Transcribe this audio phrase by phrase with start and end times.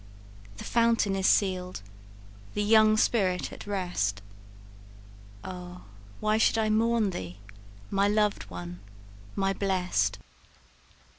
[0.57, 1.81] The fountain is seal'd,
[2.55, 4.23] the young spirit at rest,
[5.43, 5.83] Oh,
[6.19, 7.37] why should I mourn thee,
[7.91, 8.79] my lov'd one
[9.35, 10.17] my blest!"